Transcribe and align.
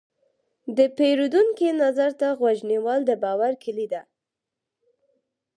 د 0.77 0.79
پیرودونکي 0.97 1.67
نظر 1.83 2.09
ته 2.19 2.27
غوږ 2.39 2.59
نیول، 2.71 2.99
د 3.05 3.11
باور 3.23 3.53
کلي 3.63 3.87
ده. 3.93 4.01